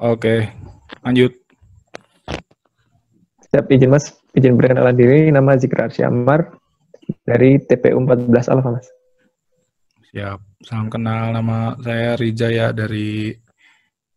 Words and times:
Oke, 0.00 0.48
lanjut. 1.04 1.36
Siap 3.52 3.68
izin 3.68 3.92
Mas, 3.92 4.16
izin 4.32 4.56
perkenalan 4.56 4.96
diri, 4.96 5.28
nama 5.28 5.60
Zikra 5.60 5.92
Syamar 5.92 6.56
dari 7.28 7.60
TPU 7.60 8.00
14 8.00 8.48
Alfa 8.48 8.80
Mas. 8.80 8.88
Siap, 10.08 10.40
salam 10.64 10.88
kenal 10.88 11.36
nama 11.36 11.76
saya 11.84 12.16
Rija 12.16 12.48
ya 12.48 12.72
dari 12.72 13.36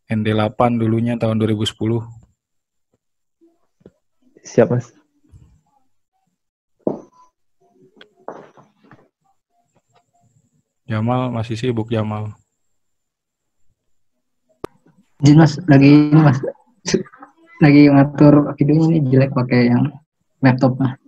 ND8 0.07 0.79
dulunya 0.79 1.19
tahun 1.19 1.35
2010. 1.43 1.67
Siap 4.39 4.71
Mas. 4.71 4.87
Jamal 10.87 11.27
masih 11.27 11.59
sibuk 11.59 11.91
Jamal. 11.91 12.31
Izin 15.23 15.39
Mas, 15.39 15.55
lagi 15.71 15.87
ini 15.87 16.19
Mas. 16.19 16.35
Lagi 17.63 17.87
ngatur 17.87 18.51
videonya 18.59 18.85
ini 18.91 18.99
jelek 19.07 19.31
pakai 19.31 19.71
yang 19.71 19.87
laptop 20.43 20.75
Mas. 20.75 20.99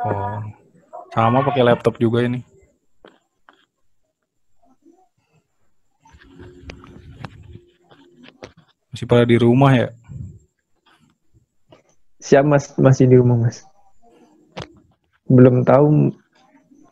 Oh, 0.00 0.40
sama 1.12 1.44
pakai 1.44 1.60
laptop 1.60 2.00
juga 2.00 2.24
ini. 2.24 2.40
Masih 8.88 9.04
pada 9.04 9.28
di 9.28 9.36
rumah 9.36 9.76
ya? 9.76 9.92
Siap 12.24 12.48
Mas, 12.48 12.72
masih 12.80 13.12
di 13.12 13.20
rumah 13.20 13.36
Mas. 13.36 13.60
Belum 15.28 15.68
tahu 15.68 16.16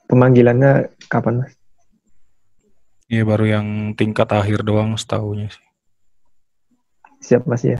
pemanggilannya 0.04 0.92
kapan 1.08 1.48
Mas. 1.48 1.56
Iya 3.08 3.24
baru 3.24 3.48
yang 3.48 3.66
tingkat 3.96 4.28
akhir 4.28 4.68
doang 4.68 5.00
setahunya 5.00 5.48
sih. 5.48 5.71
Siap 7.22 7.46
Mas 7.46 7.62
ya. 7.62 7.78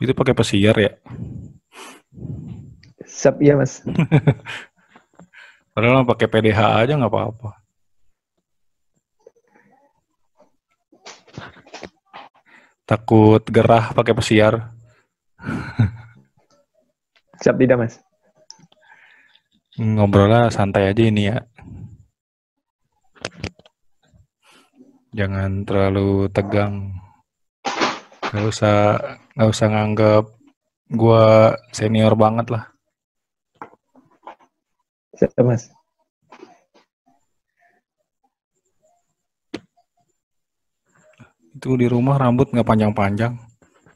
Itu 0.00 0.16
pakai 0.16 0.32
pesiar 0.32 0.74
ya? 0.80 0.92
Siap 3.06 3.36
ya 3.38 3.54
Mas. 3.54 3.84
Padahal 5.76 6.08
pakai 6.08 6.26
PDH 6.26 6.60
aja 6.82 6.92
nggak 6.98 7.12
apa-apa. 7.12 7.59
Takut 12.90 13.38
gerah 13.46 13.94
pakai 13.94 14.18
pesiar. 14.18 14.74
Siap 17.38 17.54
tidak 17.54 17.78
Mas. 17.78 18.02
Ngobrolnya 19.78 20.50
santai 20.50 20.90
aja 20.90 21.02
ini 21.06 21.30
ya. 21.30 21.38
Jangan 25.14 25.62
terlalu 25.62 26.26
tegang. 26.34 26.98
Gak 28.34 28.46
usah 28.50 28.98
nggak 29.38 29.50
usah 29.54 29.66
nganggap 29.70 30.24
gua 30.90 31.54
senior 31.70 32.18
banget 32.18 32.50
lah. 32.50 32.74
Siap 35.14 35.38
Mas. 35.46 35.70
Itu 41.50 41.74
di 41.74 41.90
rumah 41.90 42.14
rambut 42.18 42.54
nggak 42.54 42.66
panjang-panjang. 42.66 43.34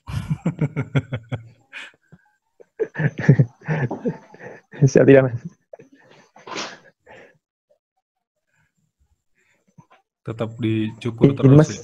Siap 4.84 5.06
tidak 5.06 5.30
Mas. 5.30 5.38
Tetap 10.24 10.56
dicukur 10.58 11.36
terus 11.36 11.52
Mas. 11.52 11.68
ya. 11.70 11.82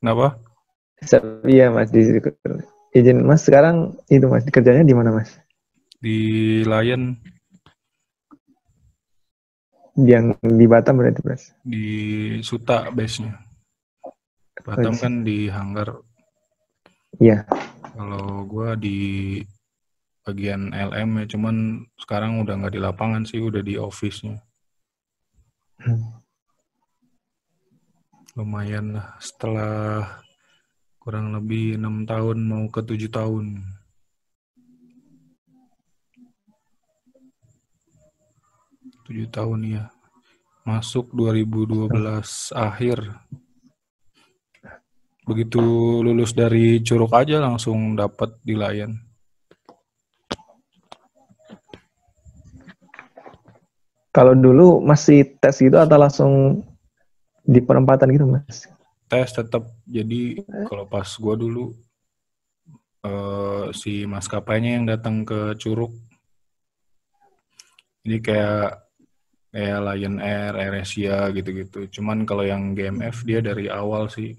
Kenapa? 0.00 0.38
Siap 1.02 1.22
iya 1.50 1.66
Mas. 1.74 1.90
Di, 1.90 2.14
izin 2.94 3.26
Mas 3.26 3.42
sekarang 3.42 3.98
itu 4.06 4.30
Mas 4.30 4.46
kerjanya 4.46 4.86
di 4.86 4.94
mana 4.94 5.10
Mas? 5.10 5.34
Di 5.98 6.62
Lion 6.62 7.18
Yang 9.94 10.34
di 10.42 10.66
Batam 10.66 10.98
berarti 10.98 11.22
Mas. 11.22 11.54
di 11.62 11.86
Suta 12.42 12.90
base-nya. 12.90 13.43
Batam 14.64 14.96
kan 14.96 15.20
di 15.20 15.52
Hanggar. 15.52 16.00
Iya. 17.20 17.44
Kalau 17.94 18.48
gua 18.48 18.74
di 18.74 19.38
bagian 20.24 20.72
LM 20.72 21.20
ya, 21.20 21.36
cuman 21.36 21.84
sekarang 22.00 22.40
udah 22.40 22.56
nggak 22.56 22.74
di 22.74 22.80
lapangan 22.80 23.28
sih, 23.28 23.44
udah 23.44 23.60
di 23.60 23.76
office-nya. 23.76 24.40
Lumayan 28.34 28.96
lah, 28.96 29.20
setelah 29.20 30.08
kurang 30.96 31.36
lebih 31.36 31.76
enam 31.76 32.08
tahun 32.08 32.40
mau 32.48 32.64
ke 32.72 32.80
tujuh 32.80 33.12
tahun. 33.12 33.60
Tujuh 39.04 39.28
tahun 39.28 39.60
ya. 39.68 39.84
Masuk 40.64 41.12
2012 41.12 42.56
akhir. 42.56 43.12
Begitu 45.24 45.60
lulus 46.04 46.36
dari 46.36 46.84
Curug 46.84 47.12
aja 47.16 47.40
langsung 47.40 47.96
dapat 47.96 48.36
di 48.44 48.54
Lion. 48.56 48.92
Kalau 54.14 54.36
dulu 54.36 54.78
masih 54.84 55.36
tes 55.42 55.58
gitu 55.58 55.74
atau 55.74 55.98
langsung 55.98 56.62
di 57.42 57.58
perempatan 57.58 58.14
gitu 58.14 58.28
Mas? 58.30 58.68
tes 59.14 59.30
tetap 59.30 59.68
jadi 59.86 60.42
kalau 60.66 60.90
pas 60.90 61.06
gua 61.22 61.38
dulu 61.38 61.70
eh, 63.06 63.66
si 63.70 64.02
maskapainya 64.08 64.80
yang 64.80 64.86
datang 64.90 65.22
ke 65.22 65.54
Curug 65.60 65.94
jadi 68.04 68.18
kayak 68.20 68.68
kayak 69.54 69.80
Lion 69.86 70.18
Air, 70.18 70.52
AirAsia 70.58 71.30
gitu-gitu. 71.30 71.86
Cuman 71.88 72.26
kalau 72.26 72.42
yang 72.42 72.74
GMF 72.74 73.22
dia 73.22 73.38
dari 73.38 73.70
awal 73.70 74.10
sih 74.10 74.34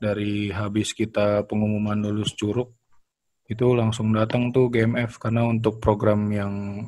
dari 0.00 0.48
habis 0.48 0.96
kita 0.96 1.44
pengumuman 1.44 2.00
lulus 2.00 2.32
Curug 2.32 2.72
itu 3.50 3.66
langsung 3.76 4.14
datang 4.16 4.48
tuh 4.54 4.72
GMF 4.72 5.20
karena 5.20 5.44
untuk 5.44 5.76
program 5.82 6.30
yang 6.32 6.86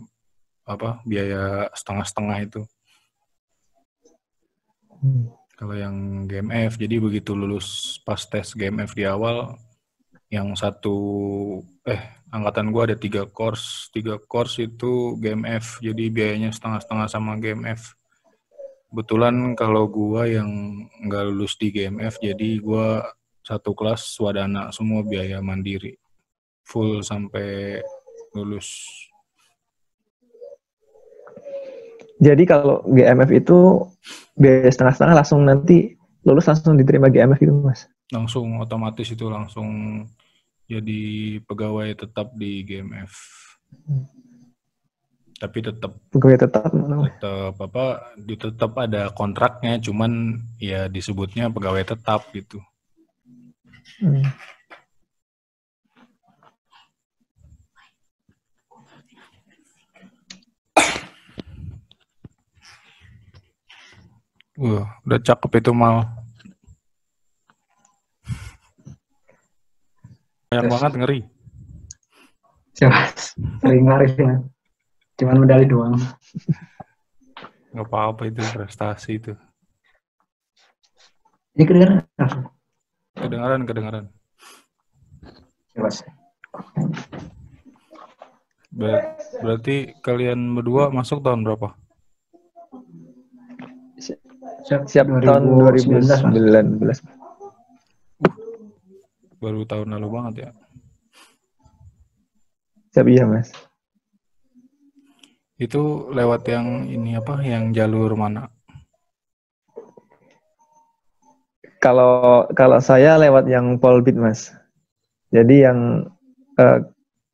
apa 0.62 1.02
biaya 1.02 1.66
setengah-setengah 1.74 2.38
itu. 2.46 2.62
Kalau 5.58 5.74
yang 5.74 6.26
GMF, 6.30 6.78
jadi 6.78 7.02
begitu 7.02 7.34
lulus 7.34 7.98
pas 8.06 8.18
tes 8.22 8.54
GMF 8.54 8.94
di 8.94 9.02
awal, 9.06 9.58
yang 10.30 10.54
satu, 10.54 10.96
eh 11.82 12.22
angkatan 12.30 12.70
gua 12.70 12.86
ada 12.88 12.96
tiga 12.96 13.26
course, 13.26 13.90
tiga 13.90 14.16
course 14.16 14.62
itu 14.62 15.18
GMF, 15.18 15.82
jadi 15.82 16.04
biayanya 16.08 16.50
setengah-setengah 16.54 17.06
sama 17.10 17.36
GMF. 17.42 17.98
Kebetulan 18.92 19.56
kalau 19.56 19.88
gua 19.88 20.28
yang 20.28 20.84
nggak 21.08 21.32
lulus 21.32 21.56
di 21.56 21.72
GMF, 21.72 22.20
jadi 22.20 22.60
gua 22.60 23.00
satu 23.40 23.72
kelas 23.72 24.04
swadana 24.20 24.68
semua 24.68 25.00
biaya 25.00 25.40
mandiri, 25.40 25.96
full 26.60 27.00
sampai 27.00 27.80
lulus. 28.36 28.68
Jadi 32.20 32.44
kalau 32.44 32.84
GMF 32.84 33.32
itu 33.32 33.58
biaya 34.36 34.68
setengah-setengah 34.68 35.16
langsung 35.24 35.40
nanti 35.42 35.96
lulus 36.22 36.46
langsung 36.46 36.76
diterima 36.76 37.08
GMF 37.08 37.40
gitu 37.40 37.56
Mas? 37.64 37.88
Langsung 38.12 38.60
otomatis 38.60 39.08
itu 39.08 39.26
langsung 39.26 40.04
jadi 40.68 41.02
pegawai 41.48 41.96
tetap 41.96 42.30
di 42.36 42.62
GMF. 42.62 43.10
Tapi 45.42 45.58
tetap 45.58 45.90
Pegawai 46.14 46.38
tetap 46.38 46.70
tetap 46.70 47.54
apa 47.58 48.14
di 48.14 48.38
tetap 48.38 48.78
ada 48.78 49.10
kontraknya 49.10 49.82
cuman 49.82 50.38
ya 50.62 50.86
disebutnya 50.86 51.50
pegawai 51.50 51.82
tetap 51.82 52.30
gitu 52.30 52.62
Hmm. 54.02 54.22
Wah, 64.58 64.86
udah 65.06 65.18
cakep 65.22 65.50
itu 65.62 65.70
mal 65.74 66.06
banyak 70.52 70.68
Terus. 70.68 70.74
banget 70.76 70.92
ngeri 71.00 71.20
Siapa? 72.72 73.00
Sering 73.64 73.84
laris 73.88 74.14
ya. 74.16 74.32
Cuman 75.22 75.38
medali 75.38 75.70
doang. 75.70 75.94
nggak 77.70 77.86
apa-apa 77.86 78.26
itu 78.26 78.42
prestasi 78.50 79.22
itu 79.22 79.32
Ini? 81.54 81.62
Kedengaran, 83.14 83.62
kedengaran. 83.62 84.04
Ya, 85.78 85.78
Mas. 85.78 86.02
Ber- 88.74 89.14
berarti 89.38 89.94
kalian 90.02 90.58
berdua 90.58 90.90
masuk 90.90 91.22
tahun 91.22 91.46
berapa? 91.46 91.78
Siap, 94.66 94.90
Siap 94.90 95.06
tahun 95.06 95.42
2019, 95.70 96.18
Mas. 96.18 96.34
2019. 96.34 96.98
Baru 99.38 99.62
tahun 99.70 99.86
lalu 99.94 100.08
banget 100.10 100.34
ya. 100.34 100.50
Siap 102.90 103.06
iya 103.06 103.24
mas. 103.24 103.71
Itu 105.62 106.10
lewat 106.10 106.42
yang 106.50 106.90
ini 106.90 107.14
apa? 107.14 107.38
Yang 107.38 107.78
jalur 107.78 108.18
mana? 108.18 108.50
Kalau 111.78 112.46
kalau 112.54 112.78
saya 112.82 113.14
lewat 113.18 113.46
yang 113.46 113.78
Polbit 113.78 114.18
mas. 114.18 114.50
Jadi 115.30 115.62
yang 115.62 115.78
eh, 116.58 116.78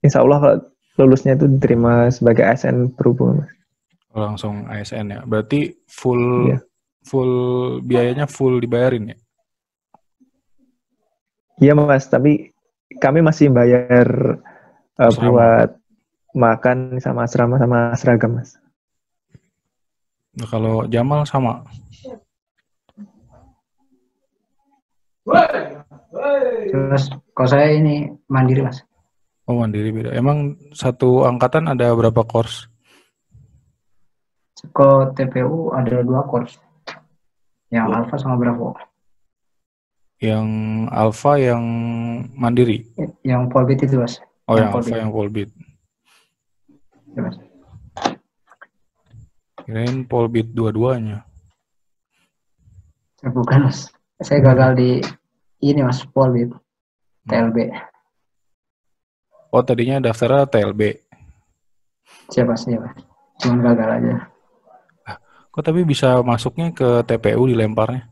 Insya 0.04 0.20
Allah 0.22 0.38
kalau 0.40 0.56
lulusnya 1.00 1.34
itu 1.34 1.48
diterima 1.48 2.12
sebagai 2.12 2.44
ASN 2.44 2.92
berhubung 2.96 3.40
mas. 3.40 3.52
Langsung 4.12 4.68
ASN 4.68 5.08
ya. 5.08 5.20
Berarti 5.24 5.72
full 5.88 6.52
Iya. 6.52 6.58
full 7.04 7.32
biayanya 7.80 8.28
full 8.28 8.60
dibayarin 8.60 9.12
ya? 9.12 9.18
Iya 11.58 11.72
mas, 11.74 12.06
tapi 12.06 12.52
kami 13.00 13.24
masih 13.24 13.50
bayar 13.50 14.38
Asrama. 14.94 15.26
buat 15.32 15.70
makan 16.38 17.02
sama 17.02 17.26
asrama 17.26 17.58
sama 17.58 17.90
seragam 17.98 18.38
mas. 18.38 18.54
Nah, 20.38 20.46
kalau 20.46 20.86
Jamal 20.86 21.26
sama. 21.26 21.66
Terus 26.70 27.10
kalau 27.34 27.48
saya 27.50 27.74
ini 27.74 28.06
mandiri 28.30 28.62
mas. 28.62 28.86
Oh 29.50 29.58
mandiri 29.58 29.90
beda. 29.90 30.14
Emang 30.14 30.54
satu 30.70 31.26
angkatan 31.26 31.66
ada 31.66 31.90
berapa 31.98 32.22
course? 32.22 32.70
Kalau 34.70 35.10
TPU 35.10 35.74
ada 35.74 36.06
dua 36.06 36.22
course. 36.30 36.54
Yang 37.68 37.86
Alpha 37.92 38.16
sama 38.16 38.36
Bravo. 38.40 38.76
Yang 40.18 40.48
Alpha, 40.90 41.38
yang 41.38 41.64
mandiri. 42.34 42.82
Yang 43.22 43.42
Polbit 43.52 43.86
itu 43.86 44.00
mas. 44.00 44.18
Oh 44.50 44.56
Yang 44.56 44.64
yang 44.64 44.72
Alpha, 44.74 44.94
yang 44.98 45.10
Polbit. 45.12 45.50
Ya, 47.18 47.26
mas. 47.26 47.36
Kirain 49.66 50.06
Polbit 50.06 50.54
dua-duanya. 50.54 51.26
Ya, 53.18 53.28
bukan 53.34 53.66
mas. 53.66 53.90
Saya 54.22 54.38
gagal 54.38 54.78
di 54.78 54.90
ini 55.58 55.82
mas 55.82 56.06
Polbit. 56.06 56.54
TLB. 57.26 57.74
Oh 59.50 59.66
tadinya 59.66 59.98
daftarnya 59.98 60.46
TLB. 60.46 61.02
Siapa 62.30 62.54
sih 62.54 62.78
mas? 62.78 62.94
Cuman 63.42 63.66
gagal 63.66 63.88
aja. 63.98 64.14
Kok 65.50 65.62
tapi 65.66 65.82
bisa 65.82 66.22
masuknya 66.22 66.70
ke 66.70 67.02
TPU 67.02 67.50
dilemparnya? 67.50 68.06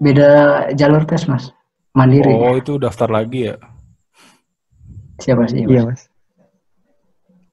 Beda 0.00 0.30
jalur 0.72 1.04
tes 1.04 1.28
mas. 1.28 1.52
Mandiri. 1.92 2.32
Oh 2.32 2.56
itu 2.56 2.80
daftar 2.80 3.12
lagi 3.12 3.52
ya? 3.52 3.60
Siapa 5.22 5.46
sih 5.46 5.62
mas? 5.66 5.70
Iya 5.70 5.82
mas. 5.86 6.02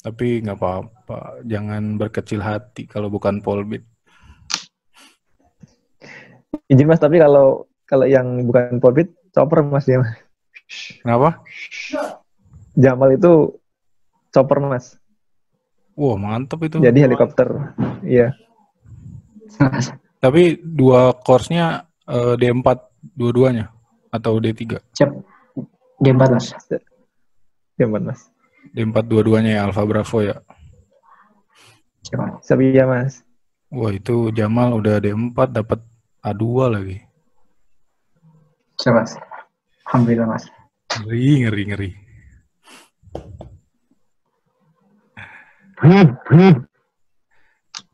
Tapi 0.02 0.42
nggak 0.42 0.58
apa-apa. 0.58 1.46
Jangan 1.46 2.02
berkecil 2.02 2.42
hati 2.42 2.90
kalau 2.90 3.14
bukan 3.14 3.38
Polbit. 3.42 3.86
Izin 6.66 6.90
mas, 6.90 6.98
tapi 6.98 7.22
kalau 7.22 7.70
kalau 7.86 8.10
yang 8.10 8.48
bukan 8.50 8.82
Polbit, 8.82 9.14
chopper 9.30 9.62
mas 9.62 9.86
ya 9.86 10.02
mas. 10.02 10.18
Kenapa? 11.06 11.44
Jamal 12.74 13.14
itu 13.14 13.62
chopper 14.34 14.58
mas. 14.64 14.98
Wah 15.94 16.18
mantep 16.18 16.66
itu. 16.66 16.82
Jadi 16.82 17.00
helikopter. 17.06 17.76
Iya. 18.02 18.34
Tapi 20.24 20.58
dua 20.64 21.14
course-nya 21.14 21.86
eh, 22.08 22.34
D4 22.40 22.68
dua-duanya 23.14 23.70
atau 24.10 24.40
D3? 24.40 24.80
Siap. 24.98 25.12
D4 26.02 26.22
mas. 26.32 26.56
Jamal 27.82 28.06
mas. 28.06 28.30
D4 28.78 28.94
dua-duanya 29.10 29.58
ya 29.58 29.62
Alpha 29.66 29.82
Bravo 29.90 30.22
ya. 30.22 30.38
Siap 32.46 32.62
iya 32.62 32.86
mas. 32.86 33.26
Wah 33.74 33.90
itu 33.90 34.30
Jamal 34.38 34.78
udah 34.78 35.02
D4 35.02 35.50
dapat 35.50 35.82
A2 36.22 36.44
lagi. 36.70 37.02
Siapa 38.78 39.02
mas? 39.02 39.18
Alhamdulillah 39.90 40.30
mas. 40.30 40.46
Ngeri, 41.02 41.26
ngeri, 41.42 41.64
ngeri. 41.74 41.92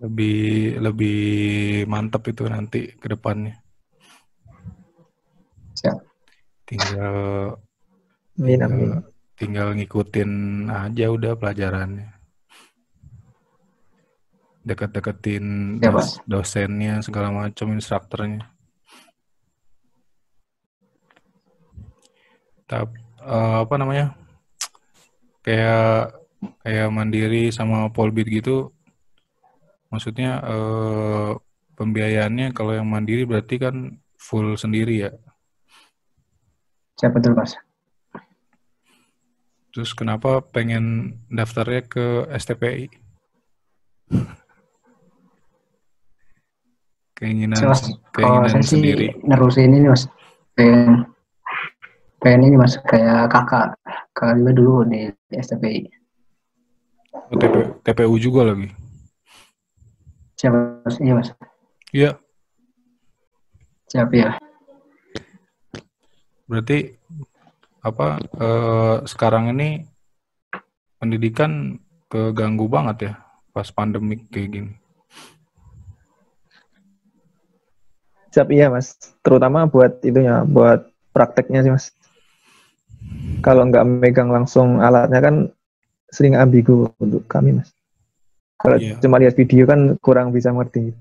Lebih 0.04 0.38
lebih 0.84 1.20
mantap 1.88 2.28
itu 2.28 2.44
nanti 2.52 2.92
ke 3.00 3.08
depannya. 3.08 3.56
Siap. 5.80 5.96
Tinggal 6.68 7.56
Amin 8.38 8.62
amin. 8.62 9.17
Tinggal 9.38 9.78
ngikutin 9.78 10.32
aja 10.68 11.06
udah 11.14 11.38
pelajarannya. 11.38 12.10
Deket-deketin 14.66 15.78
Ya, 15.80 15.94
dos- 15.94 16.20
dosennya 16.28 17.00
segala 17.06 17.32
macam 17.32 17.72
instrukturnya. 17.72 18.50
Tapi 22.68 23.00
apa 23.24 23.74
namanya? 23.80 24.12
Kayak 25.46 26.20
kayak 26.66 26.90
mandiri 26.92 27.48
sama 27.54 27.88
polbit 27.94 28.28
gitu. 28.28 28.76
Maksudnya 29.88 30.44
eh, 30.44 31.32
pembiayaannya 31.80 32.52
kalau 32.52 32.76
yang 32.76 32.90
mandiri 32.90 33.24
berarti 33.24 33.56
kan 33.56 33.96
full 34.20 34.60
sendiri 34.60 35.08
ya. 35.08 35.12
Siapa 37.00 37.22
betul 37.22 37.38
mas? 37.38 37.56
Terus 39.78 39.94
kenapa 39.94 40.42
pengen 40.42 41.14
daftarnya 41.30 41.86
ke 41.86 42.26
STPI? 42.34 42.90
Keinginan 47.22 47.62
Siapa, 47.62 47.78
mas? 47.78 47.86
Kalau 47.86 48.42
keinginan 48.42 48.50
saya 48.58 48.66
sih 48.66 48.82
sendiri. 48.82 49.14
nerusin 49.22 49.78
ini 49.78 49.86
mas. 49.86 50.10
Pengen 50.58 51.06
pengen 52.26 52.50
ini 52.50 52.58
mas 52.58 52.74
kayak 52.90 53.30
kakak 53.30 53.78
kakak 54.18 54.42
juga 54.42 54.52
dulu 54.58 54.82
di, 54.90 55.14
di 55.30 55.36
STPI. 55.38 55.86
Oh, 57.30 57.38
TP, 57.38 57.78
TPU 57.86 58.18
juga 58.18 58.50
lagi. 58.50 58.74
Siapa 60.42 60.82
mas? 60.82 60.98
Iya 60.98 61.14
mas. 61.22 61.30
Iya, 61.94 62.18
Siap 63.94 64.10
ya. 64.10 64.42
berarti 66.50 66.97
apa 67.88 68.20
eh, 68.20 68.96
sekarang 69.08 69.56
ini 69.56 69.88
pendidikan 70.98 71.78
keganggu 72.12 72.68
banget 72.68 72.98
ya 73.12 73.14
pas 73.52 73.68
pandemik 73.74 74.30
kayak 74.30 74.50
gini. 74.54 74.74
Siap 78.30 78.54
iya 78.54 78.70
mas. 78.70 78.94
Terutama 79.26 79.66
buat 79.66 79.98
itunya, 80.06 80.46
buat 80.46 80.94
prakteknya 81.10 81.66
sih 81.66 81.74
mas. 81.74 81.90
Kalau 83.42 83.66
nggak 83.66 83.86
megang 83.88 84.30
langsung 84.30 84.78
alatnya 84.78 85.20
kan 85.24 85.36
sering 86.14 86.38
ambigu 86.38 86.92
untuk 87.02 87.26
kami 87.26 87.58
mas. 87.58 87.74
Kalau 88.58 88.78
Iya. 88.78 88.98
cuma 89.02 89.22
lihat 89.22 89.38
video 89.38 89.70
kan 89.70 89.98
kurang 90.02 90.34
bisa 90.34 90.50
ngerti. 90.50 90.94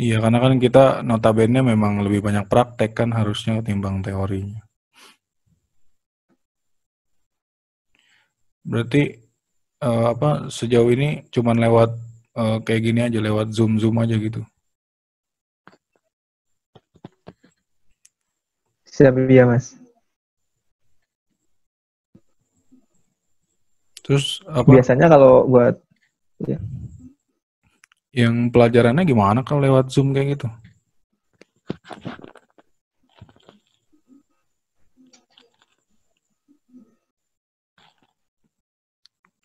Iya, 0.00 0.24
karena 0.24 0.38
kan 0.40 0.56
kita 0.56 0.84
notabene 1.04 1.60
memang 1.60 2.00
lebih 2.00 2.24
banyak 2.24 2.48
praktek 2.48 2.96
kan 2.96 3.12
harusnya 3.12 3.60
ketimbang 3.60 4.00
teorinya. 4.00 4.64
Berarti 8.62 9.02
eh, 9.82 10.06
apa 10.06 10.46
sejauh 10.46 10.90
ini 10.94 11.26
cuman 11.34 11.58
lewat 11.58 11.90
eh, 12.38 12.58
kayak 12.62 12.82
gini 12.82 13.00
aja 13.02 13.18
lewat 13.18 13.50
Zoom 13.50 13.76
Zoom 13.82 13.98
aja 13.98 14.14
gitu. 14.14 14.42
Siap 18.86 19.14
iya 19.26 19.48
mas. 19.48 19.74
Terus 24.02 24.42
apa 24.50 24.66
Biasanya 24.66 25.06
kalau 25.06 25.46
buat 25.46 25.78
yang 28.12 28.52
pelajarannya 28.52 29.08
gimana 29.08 29.40
kalau 29.40 29.64
lewat 29.64 29.88
Zoom 29.88 30.12
kayak 30.12 30.36
gitu? 30.36 30.48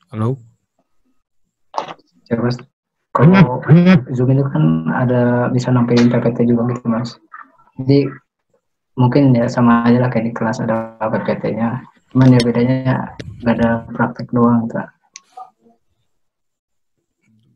Halo? 0.08 0.40
Siapa 2.24 2.48
mas? 2.48 2.56
Kalau 3.12 3.60
Zoom 4.16 4.32
itu 4.32 4.46
kan 4.48 4.88
ada 4.96 5.52
bisa 5.52 5.68
nampilin 5.68 6.08
PPT 6.08 6.48
juga 6.48 6.72
gitu 6.72 6.88
mas. 6.88 7.20
Jadi 7.76 8.08
mungkin 8.96 9.36
ya 9.36 9.52
sama 9.52 9.84
aja 9.84 10.08
lah 10.08 10.10
kayak 10.10 10.32
di 10.32 10.34
kelas 10.34 10.64
ada 10.64 10.96
PPT-nya. 11.02 11.84
Cuman 12.16 12.32
ya 12.32 12.40
bedanya 12.40 13.20
nggak 13.44 13.56
ada 13.60 13.70
praktek 13.92 14.32
doang. 14.32 14.72
Tuh. 14.72 14.88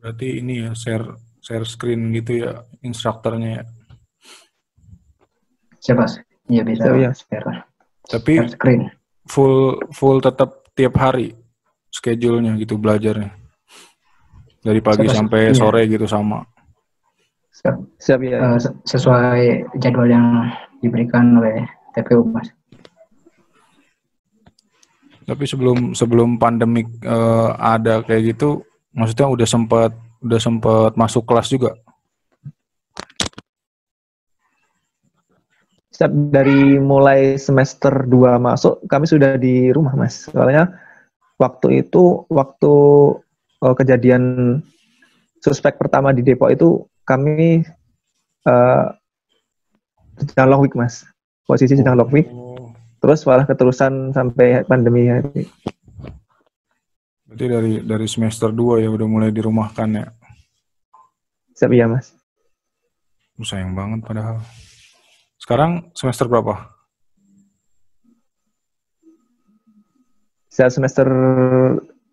Berarti 0.04 0.44
ini 0.44 0.68
ya 0.68 0.76
share 0.76 1.08
share 1.40 1.64
screen 1.64 2.12
gitu 2.12 2.44
ya 2.44 2.68
instrukturnya 2.84 3.64
ya. 3.64 3.64
Siapa? 5.80 6.04
Iya 6.52 6.68
bisa. 6.68 6.84
Siapa, 6.84 7.00
ya? 7.00 7.12
Share, 7.16 7.48
Tapi 8.12 8.34
share 8.44 8.52
screen. 8.52 8.82
full 9.24 9.80
full 9.96 10.20
tetap 10.20 10.68
tiap 10.76 11.00
hari 11.00 11.32
schedule-nya 11.92 12.56
gitu 12.58 12.80
belajarnya. 12.80 13.30
Dari 14.62 14.80
pagi 14.80 15.12
sampai 15.12 15.52
iya. 15.52 15.58
sore 15.58 15.82
gitu 15.92 16.08
sama. 16.08 16.40
Siap. 17.52 17.76
Siap 18.00 18.20
ya. 18.24 18.38
Eh, 18.40 18.58
se- 18.58 18.78
sesuai 18.88 19.76
jadwal 19.78 20.08
yang 20.08 20.48
diberikan 20.80 21.38
oleh 21.38 21.68
TPU 21.94 22.24
mas. 22.26 22.48
Tapi 25.22 25.44
sebelum 25.46 25.94
sebelum 25.94 26.42
pandemik 26.42 26.88
eh, 27.04 27.50
ada 27.60 28.02
kayak 28.02 28.34
gitu, 28.34 28.66
maksudnya 28.96 29.28
udah 29.30 29.48
sempat 29.48 29.92
udah 30.22 30.40
sempat 30.40 30.92
masuk 30.98 31.26
kelas 31.28 31.50
juga. 31.52 31.74
Siap 35.92 36.34
dari 36.34 36.82
mulai 36.82 37.38
semester 37.38 38.10
2 38.10 38.42
masuk 38.42 38.82
kami 38.90 39.06
sudah 39.06 39.38
di 39.38 39.70
rumah 39.70 39.94
Mas. 39.94 40.26
Soalnya 40.26 40.74
waktu 41.42 41.82
itu 41.82 42.30
waktu 42.30 42.74
eh, 43.66 43.76
kejadian 43.76 44.24
suspek 45.42 45.82
pertama 45.82 46.14
di 46.14 46.22
Depok 46.22 46.54
itu 46.54 46.86
kami 47.02 47.66
eh 48.46 48.88
sedang 50.22 50.48
long 50.54 50.62
week 50.62 50.78
Mas. 50.78 51.02
Posisi 51.50 51.74
sedang 51.74 51.98
long 51.98 52.12
week. 52.14 52.30
Oh. 52.30 52.70
Terus 53.02 53.26
malah 53.26 53.50
keterusan 53.50 54.14
sampai 54.14 54.62
pandemi 54.70 55.10
hari. 55.10 55.50
Berarti 57.26 57.46
dari 57.50 57.74
dari 57.82 58.06
semester 58.06 58.54
2 58.54 58.86
ya 58.86 58.90
udah 58.94 59.08
mulai 59.10 59.34
dirumahkan 59.34 59.90
ya. 59.98 60.06
Siap 61.58 61.72
ya 61.74 61.90
Mas. 61.90 62.14
Uh, 63.40 63.46
Sayang 63.46 63.74
banget 63.74 64.06
padahal. 64.06 64.38
Sekarang 65.42 65.90
semester 65.98 66.30
berapa? 66.30 66.71
Saya 70.52 70.68
semester 70.68 71.08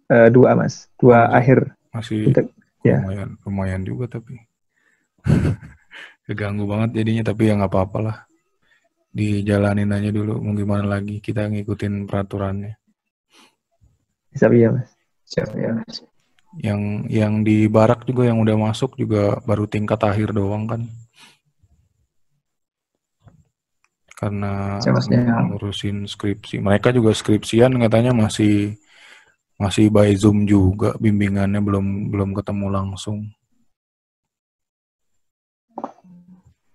eh, 0.09 0.31
2 0.31 0.55
Mas. 0.55 0.87
Dua 0.95 1.27
Oh, 1.27 1.35
akhir. 1.35 1.75
Masih 1.91 2.31
Untuk- 2.31 2.55
ya. 2.87 3.03
lumayan 3.03 3.31
lumayan 3.43 3.83
juga 3.83 4.07
tapi 4.07 4.39
keganggu 6.25 6.63
banget 6.65 7.03
jadinya 7.03 7.27
tapi 7.27 7.51
ya 7.51 7.59
nggak 7.59 7.73
apa-apa 7.75 7.99
lah 8.01 8.17
dijalanin 9.11 9.91
aja 9.91 10.15
dulu 10.15 10.39
mau 10.39 10.55
gimana 10.55 10.85
lagi 10.87 11.19
kita 11.19 11.49
ngikutin 11.51 12.07
peraturannya 12.07 12.77
Siap 14.31 14.53
ya 14.55 14.69
Mas. 14.71 14.89
Siap 15.27 15.51
ya 15.59 15.71
mas. 15.75 16.05
yang 16.63 17.05
yang 17.11 17.43
di 17.43 17.67
barak 17.67 18.07
juga 18.07 18.25
yang 18.31 18.39
udah 18.41 18.57
masuk 18.57 18.95
juga 18.97 19.37
baru 19.43 19.67
tingkat 19.67 19.99
akhir 20.01 20.33
doang 20.33 20.65
kan 20.65 20.81
karena 24.19 24.83
Siapa 24.83 24.99
ngurusin 25.47 26.11
skripsi 26.11 26.59
mereka 26.59 26.91
juga 26.91 27.15
skripsian 27.15 27.79
katanya 27.79 28.11
masih 28.11 28.75
masih 29.55 29.95
by 29.95 30.11
zoom 30.19 30.43
juga 30.43 30.99
bimbingannya 30.99 31.63
belum 31.63 32.11
belum 32.11 32.35
ketemu 32.35 32.67
langsung 32.67 33.31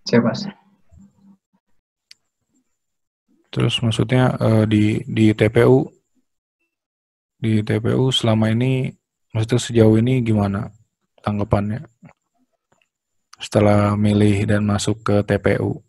Siap 0.04 0.24
mas. 0.24 0.44
Terus 3.54 3.76
maksudnya 3.86 4.36
eh, 4.36 4.66
di 4.68 4.84
di 5.08 5.32
TPU 5.32 5.88
di 7.40 7.64
TPU 7.64 8.12
selama 8.12 8.52
ini 8.52 8.92
maksudnya 9.32 9.60
sejauh 9.62 9.96
ini 10.00 10.24
gimana 10.24 10.72
tanggapannya 11.24 11.88
setelah 13.40 13.96
milih 13.96 14.48
dan 14.48 14.64
masuk 14.64 15.04
ke 15.04 15.16
TPU? 15.24 15.84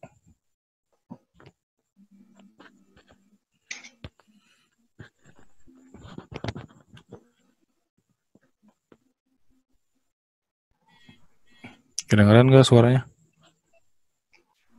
Kedengeran 12.14 12.46
nggak 12.46 12.62
suaranya? 12.62 13.02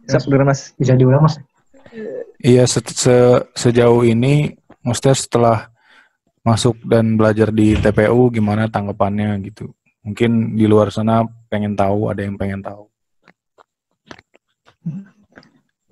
Siap 0.08 0.24
bener 0.32 0.48
Mas. 0.48 0.72
Bisa 0.80 0.96
diulang 0.96 1.27
mas? 1.27 1.36
Iya, 2.39 2.63
se- 2.63 2.96
se- 2.96 3.44
sejauh 3.51 4.08
ini, 4.08 4.56
maksudnya 4.80 5.12
setelah 5.20 5.58
masuk 6.48 6.80
dan 6.88 7.20
belajar 7.20 7.51
di 7.51 7.75
TPU, 7.75 8.32
gimana 8.32 8.72
tanggapannya 8.72 9.36
gitu? 9.51 9.75
Mungkin 10.08 10.56
di 10.56 10.63
luar 10.63 10.96
sana 10.96 11.27
pengen 11.51 11.75
tahu, 11.75 12.08
ada 12.08 12.24
yang 12.24 12.39
pengen 12.39 12.63
tahu. 12.63 12.88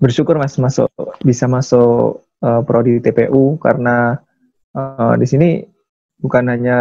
bersyukur 0.00 0.36
mas 0.36 0.56
masuk 0.60 0.92
bisa 1.24 1.48
masuk 1.48 2.24
eh, 2.44 2.60
prodi 2.68 3.00
TPU 3.00 3.56
karena 3.56 4.20
eh, 4.76 5.14
di 5.16 5.24
sini 5.24 5.48
bukan 6.20 6.44
hanya 6.52 6.78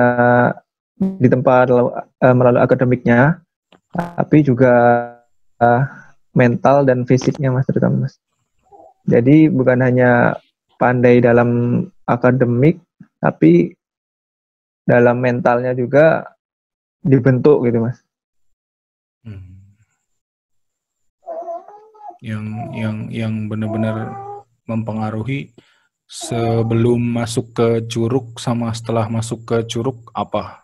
di 1.00 1.28
tempat 1.32 1.72
eh, 1.72 2.36
melalui 2.36 2.60
akademiknya 2.60 3.43
tapi 3.94 4.42
juga 4.42 4.74
eh, 5.62 5.84
mental 6.34 6.84
dan 6.84 7.06
fisiknya 7.06 7.54
mas 7.54 7.70
terutama 7.70 8.10
mas 8.10 8.18
jadi 9.06 9.48
bukan 9.54 9.80
hanya 9.86 10.42
pandai 10.82 11.22
dalam 11.22 11.84
akademik 12.10 12.82
tapi 13.22 13.78
dalam 14.84 15.22
mentalnya 15.22 15.72
juga 15.78 16.26
dibentuk 17.06 17.64
gitu 17.70 17.80
mas 17.80 18.02
Yang 22.24 22.46
yang 22.72 22.98
yang 23.12 23.34
benar-benar 23.52 24.16
mempengaruhi 24.64 25.52
sebelum 26.08 27.04
masuk 27.04 27.52
ke 27.52 27.68
curug 27.92 28.40
sama 28.40 28.72
setelah 28.72 29.12
masuk 29.12 29.44
ke 29.44 29.58
curug 29.68 30.08
apa? 30.16 30.64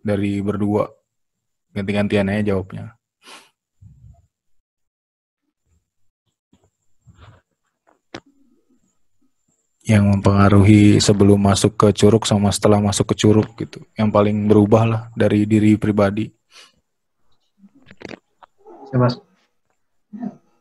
Dari 0.00 0.40
berdua. 0.40 0.88
Ganti-gantian 1.74 2.30
aja 2.30 2.54
jawabnya. 2.54 2.94
Yang 9.84 10.04
mempengaruhi 10.16 10.96
sebelum 11.02 11.36
masuk 11.36 11.76
ke 11.76 11.92
curug 11.92 12.24
sama 12.24 12.48
setelah 12.54 12.80
masuk 12.80 13.12
ke 13.12 13.26
curug 13.26 13.50
gitu. 13.58 13.84
Yang 13.98 14.08
paling 14.14 14.48
berubah 14.48 14.82
lah 14.86 15.02
dari 15.12 15.44
diri 15.44 15.76
pribadi. 15.76 16.30
Siap 18.88 18.96
mas. 19.02 19.18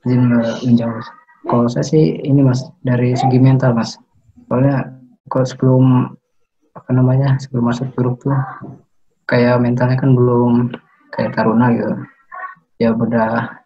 Izin 0.04 0.28
menjawab. 0.68 1.06
Kalau 1.48 1.70
saya 1.72 1.86
sih 1.88 2.20
ini 2.26 2.42
mas 2.44 2.68
dari 2.84 3.16
segi 3.16 3.40
mental 3.40 3.78
mas. 3.78 3.96
Soalnya 4.50 4.92
kalau 5.32 5.46
sebelum 5.48 5.86
apa 6.74 6.90
namanya 6.92 7.38
sebelum 7.40 7.70
masuk 7.70 7.94
grup 7.96 8.20
tuh 8.26 8.36
kayak 9.30 9.62
mentalnya 9.62 9.96
kan 9.96 10.12
belum 10.12 10.74
kayak 11.14 11.38
taruna 11.38 11.70
gitu. 11.72 11.94
Ya 12.82 12.90
udah 12.92 13.62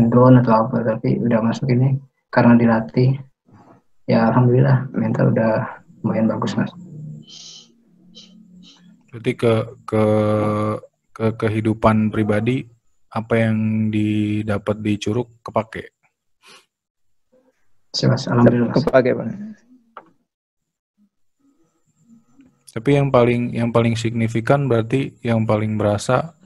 mendown 0.00 0.40
atau 0.40 0.66
apa 0.66 0.80
tapi 0.82 1.20
udah 1.20 1.44
masuk 1.44 1.68
ini 1.68 2.00
karena 2.32 2.56
dilatih 2.56 3.20
ya 4.08 4.32
alhamdulillah 4.32 4.88
mental 4.96 5.30
udah 5.30 5.82
lumayan 6.02 6.26
bagus 6.30 6.56
mas. 6.56 6.72
Berarti 9.10 9.32
ke 9.36 9.54
ke 9.84 10.04
ke 11.10 11.26
kehidupan 11.36 12.08
pribadi 12.08 12.64
apa 13.10 13.34
yang 13.36 13.90
didapat 13.90 14.76
di 14.80 14.94
curug 14.96 15.28
kepake. 15.42 15.92
Mas 18.06 18.24
alhamdulillah. 18.30 18.70
Kepake 18.70 19.10
pak 19.18 19.26
Tapi 22.70 22.90
yang 22.94 23.10
paling 23.10 23.50
yang 23.50 23.74
paling 23.74 23.98
signifikan 23.98 24.70
berarti 24.70 25.18
yang 25.26 25.42
paling 25.42 25.74
berasa 25.74 26.38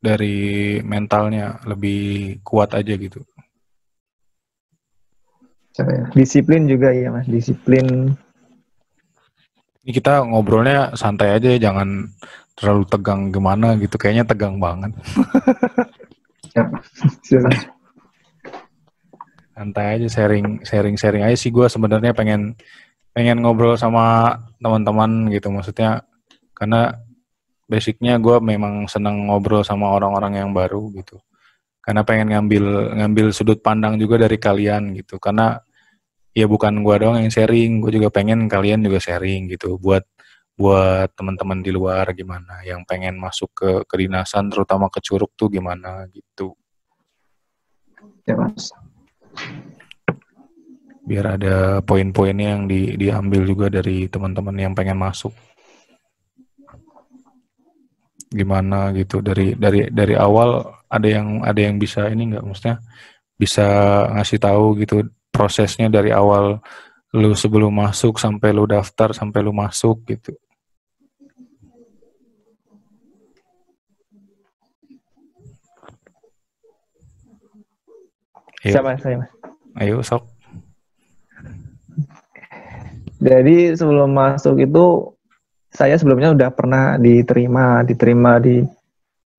dari 0.00 0.80
mentalnya 0.80 1.60
lebih 1.68 2.40
kuat 2.40 2.72
aja 2.72 2.96
gitu. 2.96 3.20
Ya? 5.80 6.04
disiplin 6.12 6.68
juga 6.68 6.92
ya 6.92 7.08
mas 7.08 7.24
disiplin 7.24 8.12
Ini 9.80 9.96
kita 9.96 10.28
ngobrolnya 10.28 10.92
santai 10.92 11.40
aja 11.40 11.56
jangan 11.56 12.04
terlalu 12.52 12.84
tegang 12.84 13.32
gimana 13.32 13.72
gitu. 13.80 13.96
Kayaknya 13.96 14.28
tegang 14.28 14.60
banget. 14.60 14.92
Santai 19.56 19.86
aja 19.96 20.06
sharing 20.12 20.60
sharing 20.68 21.00
sharing 21.00 21.24
aja 21.24 21.32
sih 21.32 21.48
gue 21.48 21.64
sebenarnya 21.64 22.12
pengen 22.12 22.52
pengen 23.16 23.40
ngobrol 23.40 23.80
sama 23.80 24.36
teman-teman 24.60 25.32
gitu 25.32 25.48
maksudnya 25.48 26.04
karena 26.52 27.00
basicnya 27.70 28.18
gue 28.18 28.42
memang 28.42 28.90
senang 28.90 29.30
ngobrol 29.30 29.62
sama 29.62 29.94
orang-orang 29.94 30.42
yang 30.42 30.50
baru 30.50 30.90
gitu. 30.98 31.22
Karena 31.78 32.02
pengen 32.02 32.34
ngambil 32.34 32.98
ngambil 32.98 33.26
sudut 33.30 33.62
pandang 33.62 33.94
juga 33.94 34.26
dari 34.26 34.36
kalian 34.42 34.90
gitu. 34.98 35.22
Karena 35.22 35.54
ya 36.34 36.50
bukan 36.50 36.82
gua 36.82 36.98
doang 36.98 37.22
yang 37.22 37.30
sharing 37.30 37.78
gue 37.78 38.02
juga 38.02 38.10
pengen 38.10 38.50
kalian 38.50 38.82
juga 38.82 38.98
sharing 38.98 39.46
gitu. 39.54 39.78
Buat 39.78 40.02
buat 40.60 41.08
teman-teman 41.16 41.64
di 41.64 41.72
luar 41.72 42.12
gimana 42.12 42.60
yang 42.68 42.84
pengen 42.84 43.16
masuk 43.16 43.48
ke 43.56 43.70
kedinasan 43.88 44.52
terutama 44.52 44.92
ke 44.92 45.00
curug 45.00 45.32
tuh 45.32 45.48
gimana 45.48 46.04
gitu. 46.12 46.52
Ya, 48.28 48.36
Mas. 48.36 48.68
biar 51.00 51.40
ada 51.40 51.82
poin-poinnya 51.82 52.54
yang 52.54 52.70
di, 52.70 52.94
diambil 52.94 53.42
juga 53.42 53.66
dari 53.66 54.06
teman-teman 54.06 54.54
yang 54.54 54.72
pengen 54.78 54.94
masuk 54.94 55.34
gimana 58.30 58.94
gitu 58.94 59.18
dari 59.18 59.58
dari 59.58 59.90
dari 59.90 60.14
awal 60.14 60.62
ada 60.86 61.08
yang 61.10 61.42
ada 61.42 61.58
yang 61.58 61.82
bisa 61.82 62.06
ini 62.06 62.30
nggak 62.30 62.46
maksudnya 62.46 62.78
bisa 63.34 63.66
ngasih 64.14 64.38
tahu 64.38 64.78
gitu 64.78 65.10
prosesnya 65.34 65.90
dari 65.90 66.14
awal 66.14 66.62
lu 67.10 67.34
sebelum 67.34 67.74
masuk 67.74 68.22
sampai 68.22 68.54
lu 68.54 68.70
daftar 68.70 69.10
sampai 69.10 69.42
lu 69.42 69.50
masuk 69.50 70.06
gitu 70.06 70.30
Ayo, 78.60 78.76
Siapa 78.76 78.92
saya 79.00 79.16
mas? 79.24 79.32
ayo 79.80 80.04
sok. 80.04 80.22
Jadi 83.20 83.72
sebelum 83.72 84.12
masuk 84.12 84.60
itu 84.60 85.16
saya 85.70 85.94
sebelumnya 85.94 86.34
udah 86.34 86.50
pernah 86.50 86.98
diterima 86.98 87.86
diterima 87.86 88.42
di 88.42 88.58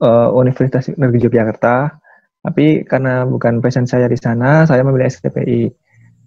eh, 0.01 0.29
Universitas 0.31 0.87
Negeri 0.95 1.27
Yogyakarta. 1.27 1.99
Tapi 2.41 2.81
karena 2.89 3.21
bukan 3.29 3.61
passion 3.61 3.85
saya 3.85 4.09
di 4.09 4.17
sana, 4.17 4.65
saya 4.65 4.81
memilih 4.81 5.05
STPI. 5.05 5.69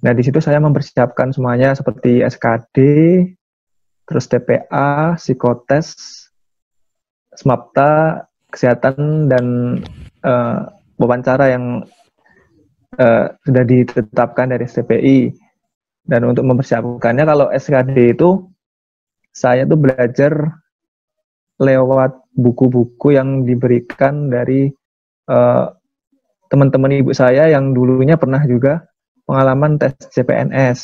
Nah 0.07 0.13
di 0.15 0.23
situ 0.23 0.39
saya 0.39 0.63
mempersiapkan 0.63 1.35
semuanya 1.35 1.75
seperti 1.75 2.23
SKD, 2.23 2.77
terus 4.07 4.31
TPA, 4.31 5.19
psikotes, 5.19 5.91
SMAPTA, 7.35 8.23
kesehatan 8.53 9.27
dan 9.27 9.45
eh, 10.23 10.59
wawancara 11.01 11.51
yang 11.51 11.83
eh, 12.95 13.27
sudah 13.43 13.65
ditetapkan 13.67 14.55
dari 14.55 14.71
STPI. 14.71 15.19
Dan 16.05 16.31
untuk 16.31 16.45
mempersiapkannya 16.47 17.25
kalau 17.25 17.49
SKD 17.51 18.15
itu 18.15 18.54
saya 19.35 19.67
tuh 19.67 19.77
belajar 19.77 20.63
lewat 21.59 22.15
buku-buku 22.35 23.15
yang 23.15 23.43
diberikan 23.43 24.31
dari 24.31 24.71
eh, 25.29 25.67
teman-teman 26.51 27.03
ibu 27.03 27.11
saya 27.11 27.51
yang 27.51 27.75
dulunya 27.75 28.15
pernah 28.15 28.39
juga 28.47 28.87
pengalaman 29.27 29.75
tes 29.75 29.95
CPNS. 30.15 30.79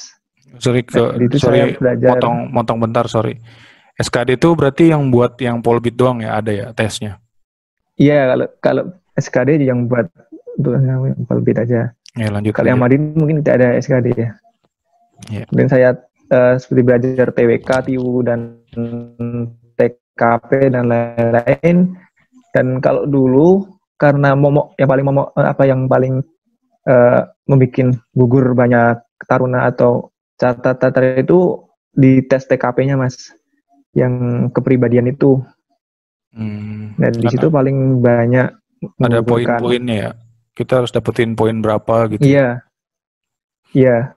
Sorry 0.58 0.82
ke 0.82 0.98
Nah, 0.98 1.14
itu 1.22 1.38
sorry 1.38 1.58
saya 1.62 1.78
belajar. 1.78 2.10
motong 2.18 2.36
motong 2.50 2.78
bentar 2.82 3.06
sorry. 3.06 3.38
SKD 4.00 4.40
itu 4.40 4.56
berarti 4.56 4.90
yang 4.90 5.12
buat 5.14 5.38
yang 5.38 5.62
polbit 5.62 5.94
doang 5.94 6.24
ya 6.24 6.42
ada 6.42 6.50
ya 6.50 6.66
tesnya. 6.74 7.22
Iya 8.00 8.34
kalau 8.34 8.46
kalau 8.58 8.82
SKD 9.14 9.62
yang 9.62 9.86
buat 9.86 10.08
untuk 10.58 10.74
yang 10.80 11.00
lebih 11.14 11.54
aja. 11.54 11.92
Ya 12.18 12.28
lanjut. 12.32 12.56
Kalau 12.56 12.66
yang. 12.66 12.80
Madin 12.80 13.14
mungkin 13.14 13.44
tidak 13.44 13.62
ada 13.62 13.68
SKD 13.78 14.06
ya. 14.16 14.30
Iya. 15.30 15.44
Kemudian 15.46 15.70
saya 15.70 15.88
eh, 16.30 16.54
seperti 16.56 16.82
belajar 16.86 17.26
TWK, 17.34 17.70
TIU 17.90 18.22
dan 18.22 18.62
TKP 19.76 20.50
dan 20.72 20.88
lain-lain. 20.88 21.98
Dan 22.50 22.82
kalau 22.82 23.06
dulu 23.06 23.66
karena 24.00 24.32
momok 24.34 24.74
yang 24.80 24.88
paling 24.88 25.06
momok 25.06 25.28
eh, 25.36 25.48
apa 25.50 25.62
yang 25.66 25.90
paling 25.90 26.14
eh, 26.88 27.20
membuat 27.50 27.98
gugur 28.14 28.46
banyak 28.56 29.02
taruna 29.28 29.68
atau 29.68 30.08
catatan 30.40 31.20
itu 31.20 31.60
di 31.90 32.24
tes 32.24 32.46
TKP-nya 32.48 32.96
mas, 32.96 33.34
yang 33.92 34.46
kepribadian 34.54 35.10
itu. 35.10 35.42
Hmm, 36.30 36.94
Dan 36.94 37.12
di 37.18 37.26
kan 37.26 37.32
situ 37.34 37.46
paling 37.50 37.98
banyak 37.98 38.48
ada 39.02 39.20
poin-poinnya 39.20 39.96
ya. 39.98 40.10
Kita 40.54 40.82
harus 40.82 40.94
dapetin 40.94 41.34
poin 41.34 41.58
berapa 41.60 42.08
gitu. 42.14 42.22
Iya. 42.24 42.64
Iya. 43.74 44.14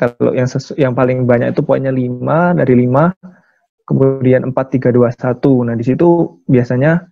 Kalau 0.00 0.32
yang 0.32 0.48
sesu- 0.48 0.76
yang 0.80 0.96
paling 0.96 1.28
banyak 1.28 1.52
itu 1.52 1.60
poinnya 1.60 1.92
5 1.92 2.56
dari 2.56 2.72
5 2.88 3.12
kemudian 3.84 4.48
4 4.48 4.66
3 4.80 4.88
2 4.88 5.12
1. 5.12 5.60
Nah, 5.66 5.76
di 5.76 5.84
situ 5.84 6.40
biasanya 6.48 7.04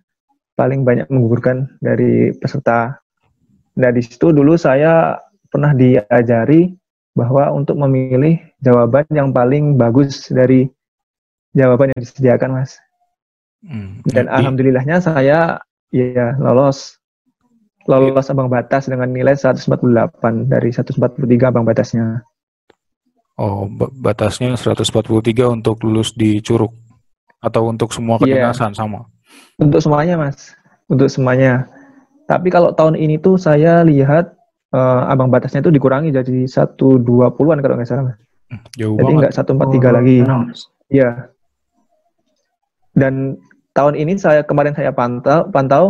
paling 0.57 0.81
banyak 0.81 1.05
menggugurkan 1.13 1.69
dari 1.77 2.33
peserta. 2.33 2.97
Nah, 3.77 3.91
di 3.93 4.01
situ 4.01 4.33
dulu 4.33 4.57
saya 4.57 5.21
pernah 5.47 5.71
diajari 5.77 6.73
bahwa 7.13 7.51
untuk 7.53 7.77
memilih 7.77 8.39
jawaban 8.59 9.05
yang 9.13 9.29
paling 9.29 9.75
bagus 9.77 10.31
dari 10.33 10.65
jawaban 11.53 11.91
yang 11.93 12.01
disediakan, 12.01 12.49
Mas. 12.57 12.79
Hmm, 13.59 13.99
Dan 14.07 14.25
di- 14.25 14.31
alhamdulillahnya 14.31 14.97
saya 15.03 15.59
ya 15.91 16.27
lolos. 16.39 16.95
Lolos 17.89 18.29
ambang 18.29 18.47
batas 18.47 18.85
dengan 18.85 19.09
nilai 19.09 19.33
148 19.33 20.45
dari 20.47 20.69
143 20.69 21.49
ambang 21.49 21.65
batasnya. 21.65 22.21
Oh, 23.39 23.71
ba- 23.71 23.87
batasnya 23.89 24.51
143 24.53 25.47
untuk 25.47 25.79
lulus 25.81 26.11
di 26.11 26.43
Curug 26.43 26.75
atau 27.39 27.71
untuk 27.71 27.89
semua 27.89 28.19
Iya. 28.19 28.51
kedinasan 28.51 28.75
sama. 28.75 29.07
Untuk 29.55 29.79
semuanya, 29.79 30.19
Mas. 30.19 30.51
Untuk 30.85 31.07
semuanya. 31.07 31.71
Tapi 32.27 32.51
kalau 32.51 32.75
tahun 32.75 32.93
ini 32.93 33.15
tuh 33.17 33.39
saya 33.39 33.79
lihat 33.81 34.35
eh, 34.69 35.01
ambang 35.07 35.31
batasnya 35.31 35.63
itu 35.63 35.71
dikurangi 35.71 36.11
jadi 36.11 36.45
120-an 36.45 37.57
kalau 37.57 37.73
nggak 37.73 37.87
salah, 37.87 38.05
Mas. 38.05 38.19
Hmm, 38.49 38.61
Jauh 38.75 38.97
Jadi 38.97 39.11
nggak 39.15 39.33
143 39.33 39.89
lagi. 39.89 40.17
enam, 40.21 40.45
Mas. 40.45 40.61
Iya. 40.89 41.09
Dan 42.91 43.39
tahun 43.71 43.95
ini 43.95 44.13
saya 44.15 44.43
kemarin 44.43 44.75
saya 44.75 44.91
pantau 44.91 45.47
pantau 45.47 45.83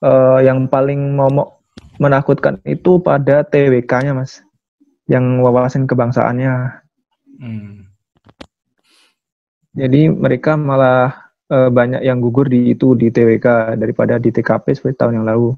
eh, 0.00 0.40
yang 0.44 0.64
paling 0.64 1.12
momok 1.12 1.58
menakutkan 1.96 2.60
itu 2.62 3.00
pada 3.00 3.42
TWK-nya, 3.42 4.12
Mas. 4.12 4.44
Yang 5.06 5.24
wawasan 5.42 5.86
kebangsaannya. 5.86 6.54
Hmm. 7.38 7.86
Jadi 9.76 10.08
mereka 10.08 10.56
malah 10.56 11.30
eh, 11.46 11.68
banyak 11.70 12.02
yang 12.02 12.18
gugur 12.18 12.48
di 12.48 12.72
itu 12.74 12.96
di 12.96 13.12
TWK 13.12 13.76
daripada 13.76 14.16
di 14.18 14.32
TKP 14.32 14.72
seperti 14.72 14.96
tahun 14.98 15.22
yang 15.22 15.26
lalu. 15.28 15.54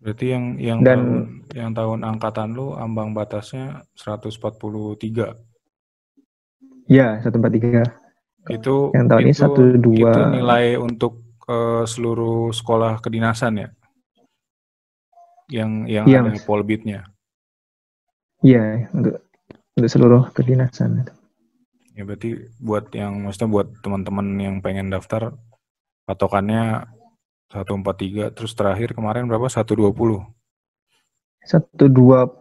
Berarti 0.00 0.26
yang 0.32 0.44
yang 0.56 0.78
Dan- 0.80 0.96
tahun 0.96 1.12
yang 1.50 1.70
tahun 1.74 1.98
angkatan 2.06 2.48
lu 2.54 2.72
ambang 2.78 3.10
batasnya 3.12 3.84
143. 3.98 5.34
Ya, 6.86 7.18
143. 7.20 7.84
Itu 8.48 8.94
Yang 8.96 9.06
tahun 9.10 9.20
ini 9.20 9.32
itu, 9.34 9.44
12. 9.82 10.14
itu 10.14 10.20
nilai 10.30 10.64
untuk 10.80 11.12
eh, 11.50 11.84
seluruh 11.84 12.54
sekolah 12.54 13.02
kedinasan 13.02 13.66
ya. 13.66 13.68
Yang 15.50 15.70
yang 15.90 16.04
Iya, 16.06 16.18
ada 16.22 16.40
polbitnya. 16.46 17.00
Iya, 18.40 18.88
untuk 18.94 19.20
untuk 19.76 19.90
seluruh 19.90 20.22
kedinasan. 20.32 21.04
Ya 21.98 22.06
berarti 22.06 22.48
buat 22.62 22.88
yang 22.94 23.26
maksudnya 23.26 23.50
buat 23.50 23.68
teman-teman 23.82 24.26
yang 24.38 24.56
pengen 24.62 24.88
daftar 24.88 25.34
patokannya 26.06 26.86
143 27.50 28.30
terus 28.30 28.54
terakhir 28.54 28.94
kemarin 28.94 29.26
berapa? 29.26 29.50
120. 29.50 29.90
126 31.40 31.90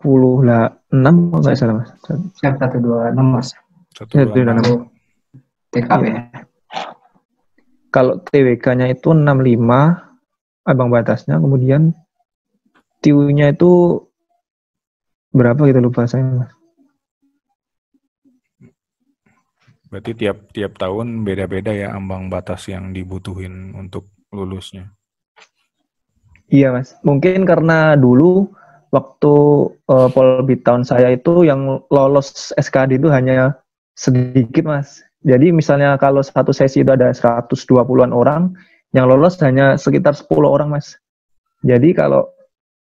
kalau 0.05 1.41
nggak 1.41 1.55
salah, 1.57 1.75
Mas. 1.81 1.91
Siap 2.37 2.55
satu 2.61 2.77
dua 2.77 3.09
enam 3.09 3.39
mas. 3.39 3.57
126. 3.97 4.85
TKP. 5.73 6.03
Iya. 6.05 6.21
Kalau 7.89 8.21
TWK-nya 8.21 8.93
itu 8.93 9.09
65 9.17 9.65
abang 10.61 10.89
batasnya, 10.93 11.41
kemudian 11.41 11.97
TIU-nya 12.99 13.55
itu 13.55 14.03
berapa 15.31 15.59
gitu 15.69 15.79
lupa 15.79 16.09
saya, 16.09 16.25
Mas. 16.25 16.51
Berarti 19.89 20.13
tiap 20.13 20.53
tiap 20.53 20.77
tahun 20.77 21.25
beda-beda 21.25 21.73
ya 21.73 21.97
ambang 21.97 22.29
batas 22.29 22.69
yang 22.69 22.93
dibutuhin 22.93 23.73
untuk 23.73 24.13
lulusnya. 24.29 24.93
Iya, 26.49 26.73
Mas. 26.73 26.93
Mungkin 27.01 27.45
karena 27.45 27.97
dulu 27.97 28.53
waktu 28.93 29.35
eh, 29.89 30.09
Polbit 30.13 30.61
tahun 30.61 30.85
saya 30.85 31.13
itu 31.13 31.45
yang 31.45 31.81
lolos 31.89 32.53
SKD 32.57 33.01
itu 33.01 33.09
hanya 33.09 33.57
sedikit, 33.97 34.65
Mas. 34.65 35.01
Jadi 35.25 35.51
misalnya 35.51 35.97
kalau 35.97 36.21
satu 36.21 36.53
sesi 36.53 36.85
itu 36.85 36.91
ada 36.93 37.09
120-an 37.11 38.13
orang, 38.13 38.53
yang 38.93 39.09
lolos 39.09 39.37
hanya 39.41 39.73
sekitar 39.77 40.13
10 40.13 40.29
orang, 40.45 40.69
Mas. 40.69 40.97
Jadi 41.65 41.97
kalau 41.97 42.29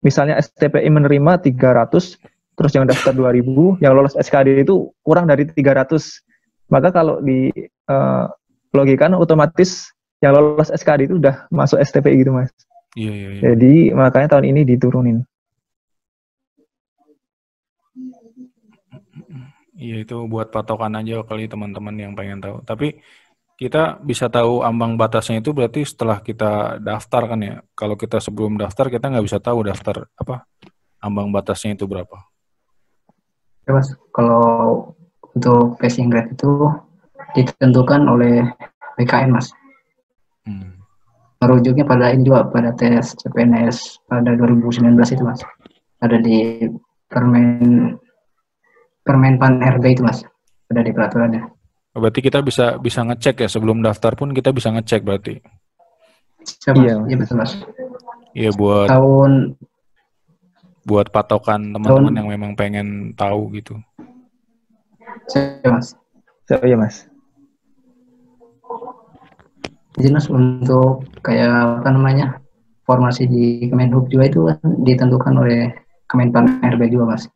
misalnya 0.02 0.38
STPI 0.38 0.88
menerima 0.90 1.42
300, 1.42 2.18
terus 2.58 2.72
yang 2.74 2.86
daftar 2.86 3.14
2000, 3.14 3.78
yang 3.82 3.92
lolos 3.94 4.14
SKD 4.18 4.62
itu 4.66 4.90
kurang 5.02 5.30
dari 5.30 5.46
300. 5.46 6.22
Maka 6.68 6.92
kalau 6.92 7.22
di 7.24 7.50
eh, 7.64 8.26
logikan 8.74 9.16
otomatis 9.16 9.90
yang 10.20 10.34
lolos 10.34 10.70
SKD 10.74 11.08
itu 11.08 11.16
udah 11.18 11.46
masuk 11.48 11.78
STPI 11.80 12.26
gitu, 12.26 12.34
Mas. 12.34 12.50
Iya, 12.98 13.12
iya, 13.14 13.28
iya. 13.30 13.40
Jadi 13.54 13.94
makanya 13.94 14.38
tahun 14.38 14.46
ini 14.50 14.60
diturunin. 14.66 15.22
Iya 19.78 20.02
itu 20.02 20.26
buat 20.26 20.50
patokan 20.50 20.98
aja 20.98 21.22
kali 21.22 21.46
teman-teman 21.46 21.94
yang 21.94 22.12
pengen 22.18 22.42
tahu. 22.42 22.66
Tapi 22.66 22.98
kita 23.58 23.98
bisa 23.98 24.30
tahu 24.30 24.62
ambang 24.62 24.94
batasnya 24.94 25.42
itu 25.42 25.50
berarti 25.50 25.82
setelah 25.82 26.22
kita 26.22 26.78
daftar 26.78 27.34
kan 27.34 27.40
ya. 27.42 27.58
Kalau 27.74 27.98
kita 27.98 28.22
sebelum 28.22 28.54
daftar 28.54 28.86
kita 28.86 29.10
nggak 29.10 29.26
bisa 29.26 29.42
tahu 29.42 29.66
daftar 29.66 30.06
apa 30.14 30.46
ambang 31.02 31.34
batasnya 31.34 31.74
itu 31.74 31.90
berapa. 31.90 32.22
Ya, 33.66 33.74
Mas, 33.74 33.90
kalau 34.14 34.94
untuk 35.34 35.74
passing 35.82 36.06
grade 36.06 36.38
itu 36.38 36.70
ditentukan 37.34 38.06
oleh 38.06 38.46
BKN, 38.94 39.34
Mas. 39.34 39.50
Hmm. 40.46 40.78
Merujuknya 41.42 41.82
pada 41.82 42.14
ini 42.14 42.26
juga 42.30 42.46
pada 42.46 42.70
tes 42.78 43.18
CPNS 43.18 44.06
pada 44.06 44.38
2019 44.38 44.94
itu, 45.02 45.22
Mas. 45.26 45.42
Ada 45.98 46.22
di 46.22 46.62
permen 47.10 47.98
permen 49.02 49.34
pan 49.34 49.58
RB 49.58 49.98
itu, 49.98 50.02
Mas. 50.06 50.22
Ada 50.70 50.86
di 50.86 50.94
peraturannya. 50.94 51.57
Berarti 51.98 52.20
kita 52.22 52.38
bisa 52.40 52.78
bisa 52.78 53.02
ngecek 53.02 53.44
ya 53.44 53.48
sebelum 53.50 53.82
daftar 53.82 54.14
pun 54.14 54.30
kita 54.30 54.54
bisa 54.54 54.70
ngecek 54.70 55.02
berarti. 55.02 55.42
Mas. 56.38 56.78
Iya, 56.78 56.94
Iya, 57.04 57.16
betul, 57.18 57.36
Mas. 57.36 57.52
Iya 58.32 58.50
buat 58.54 58.88
Tahun 58.88 59.32
buat 60.88 61.12
patokan 61.12 61.76
teman-teman 61.76 62.14
yang 62.16 62.28
memang 62.32 62.56
pengen 62.56 63.12
tahu 63.12 63.52
gitu. 63.60 63.76
siap, 65.28 65.68
Mas. 65.68 65.92
So, 66.48 66.56
iya 66.64 66.80
mas. 66.80 67.04
Jadi 70.00 70.08
Mas 70.08 70.26
untuk 70.32 71.04
kayak 71.20 71.84
apa 71.84 71.90
namanya? 71.92 72.40
formasi 72.88 73.28
di 73.28 73.68
Kemenhub 73.68 74.08
juga 74.08 74.24
itu 74.32 74.40
kan 74.48 74.56
ditentukan 74.80 75.36
oleh 75.36 75.76
Kemenpan 76.08 76.64
RB 76.64 76.88
juga, 76.88 77.12
Mas. 77.12 77.28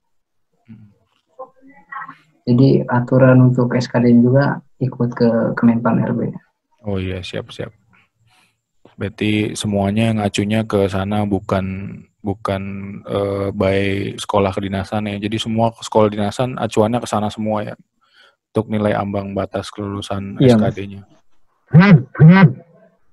Jadi 2.42 2.82
aturan 2.90 3.50
untuk 3.52 3.70
SKD 3.70 4.18
juga 4.18 4.58
ikut 4.82 5.10
ke 5.14 5.28
Kemenpan 5.54 6.02
RB. 6.10 6.34
Oh 6.82 6.98
iya 6.98 7.22
siap 7.22 7.54
siap. 7.54 7.70
Berarti 8.98 9.54
semuanya 9.54 10.10
ngacunya 10.18 10.66
ke 10.66 10.90
sana 10.90 11.22
bukan 11.22 11.96
bukan 12.22 12.62
eh, 13.06 13.48
by 13.54 13.78
sekolah 14.18 14.50
kedinasan 14.50 15.06
ya. 15.06 15.16
Jadi 15.22 15.38
semua 15.38 15.70
sekolah 15.70 16.10
dinasan 16.10 16.58
acuannya 16.58 16.98
ke 16.98 17.08
sana 17.08 17.30
semua 17.30 17.62
ya. 17.62 17.74
Untuk 18.52 18.68
nilai 18.68 18.92
ambang 18.92 19.32
batas 19.32 19.70
kelulusan 19.70 20.36
Iya. 20.42 20.58
SKD-nya. 20.58 21.02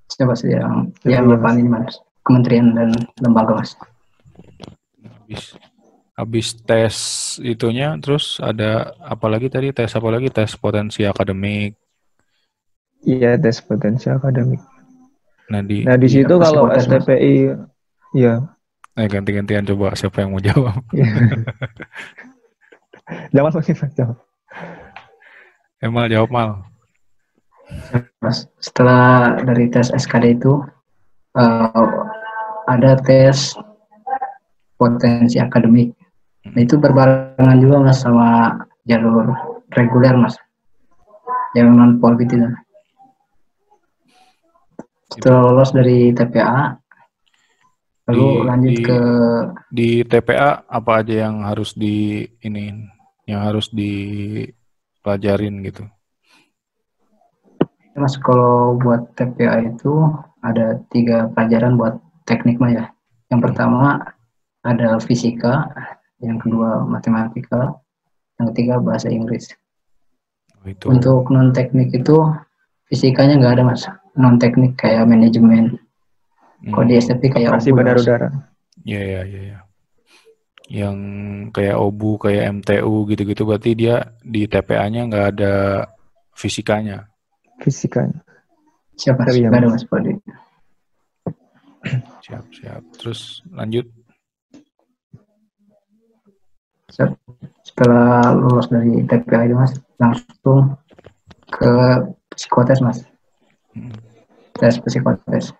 Siapa 0.09 0.33
sih 0.35 0.51
yang 0.51 0.89
Iya, 1.05 1.21
yang 1.21 1.31
depan 1.31 1.61
ini 1.61 1.69
Mas? 1.69 2.01
Kementerian 2.25 2.75
dan 2.75 2.91
lembaga 3.21 3.55
Mas. 3.55 3.77
Habis 4.99 5.53
habis 6.19 6.47
tes 6.67 6.95
itunya 7.53 7.95
terus 8.03 8.25
ada 8.43 8.91
apa 9.13 9.25
lagi 9.33 9.47
tadi 9.47 9.67
tes 9.77 9.91
apa 9.99 10.09
lagi 10.11 10.27
tes 10.37 10.51
potensi 10.59 11.01
akademik. 11.07 11.71
Iya 13.07 13.39
tes 13.43 13.57
potensi 13.63 14.05
akademik. 14.11 14.59
Nah 15.51 15.61
di 15.63 15.87
Nah 15.87 15.95
di 15.95 16.07
Iya, 16.11 16.15
situ 16.27 16.33
kalau. 16.43 16.67
STPI, 16.75 17.35
iya. 18.13 18.33
eh, 18.99 19.07
ganti-gantian 19.07 19.63
coba 19.69 19.95
siapa 19.95 20.17
yang 20.21 20.35
mau 20.35 20.43
jawab. 20.43 20.83
Jangan 23.33 23.51
mungkin 23.55 23.75
mas, 23.81 23.93
jangan. 23.97 24.17
Emal 25.81 26.05
jawab 26.11 26.29
mal. 26.29 26.49
Mas, 28.21 28.45
setelah 28.59 29.37
dari 29.41 29.69
tes 29.73 29.89
SKD 29.93 30.37
itu 30.37 30.61
eh, 31.37 31.87
ada 32.69 32.91
tes 33.01 33.55
potensi 34.77 35.41
akademik. 35.41 35.95
Nah, 36.49 36.61
itu 36.65 36.75
berbarengan 36.81 37.57
juga 37.61 37.77
Mas 37.83 38.01
sama 38.01 38.57
jalur 38.89 39.29
reguler 39.73 40.17
Mas. 40.17 40.33
Yang 41.53 41.67
non 41.73 41.91
polbit 42.01 42.33
itu. 42.33 42.49
Setelah 45.09 45.41
lolos 45.49 45.73
dari 45.73 46.13
TPA, 46.13 46.77
lalu 48.09 48.25
Di- 48.29 48.45
lanjut 48.45 48.73
di- 48.77 48.85
ke 48.85 48.99
Di 49.69 49.89
TPA 50.05 50.65
apa 50.65 51.05
aja 51.05 51.29
yang 51.29 51.45
harus 51.45 51.77
di 51.77 52.25
ini 52.41 52.73
yang 53.29 53.45
harus 53.45 53.69
dipelajarin 53.69 55.61
gitu. 55.65 55.85
Mas 57.93 58.15
kalau 58.17 58.79
buat 58.79 59.11
TPA 59.13 59.75
itu 59.75 59.91
ada 60.41 60.79
tiga 60.89 61.29
pelajaran 61.35 61.75
buat 61.75 61.99
teknik 62.25 62.57
mah 62.57 62.71
ya. 62.71 62.85
Yang 63.29 63.51
pertama 63.51 64.01
ada 64.63 64.97
fisika, 65.03 65.69
yang 66.19 66.37
kedua 66.39 66.83
matematika, 66.83 67.79
yang 68.39 68.51
ketiga 68.51 68.73
bahasa 68.79 69.07
Inggris. 69.07 69.51
Oh, 70.59 70.67
itu. 70.67 70.85
Untuk 70.91 71.31
non 71.31 71.55
teknik 71.55 71.95
itu 71.95 72.19
fisikanya 72.91 73.39
nggak 73.39 73.53
ada 73.59 73.63
mas. 73.63 73.83
Non 74.19 74.35
teknik 74.35 74.75
kayak 74.75 75.07
manajemen. 75.07 75.79
Hmm. 76.59 76.75
Kalau 76.75 76.85
di 76.91 76.95
STP 76.99 77.31
kayak 77.31 77.55
Masih 77.55 77.71
Mas. 77.71 78.03
udara. 78.03 78.29
Iya, 78.83 79.01
iya, 79.03 79.21
iya, 79.23 79.41
iya. 79.47 79.59
Yang 80.69 80.97
kayak 81.55 81.79
OBU, 81.79 82.11
kayak 82.19 82.43
MTU 82.61 82.93
gitu-gitu 83.09 83.41
berarti 83.47 83.71
dia 83.73 84.13
di 84.21 84.45
TPA-nya 84.45 85.07
nggak 85.07 85.27
ada 85.35 85.87
fisikanya. 86.35 87.09
Fisikanya. 87.63 88.21
Siapa? 88.99 89.23
Tapi 89.23 89.39
ya, 89.39 89.49
Nggak 89.49 89.61
ada 89.63 89.69
Mas. 89.71 89.83
Siap, 92.27 92.45
siap. 92.51 92.83
Terus 92.99 93.41
lanjut. 93.55 93.87
Setelah 97.63 98.35
lulus 98.35 98.67
dari 98.67 99.05
TPA 99.07 99.47
itu 99.47 99.55
mas, 99.55 99.71
langsung 99.95 100.75
ke 101.47 101.71
psikotes 102.35 102.79
mas. 102.83 103.07
Tes 104.59 104.75
psikotes. 104.83 105.55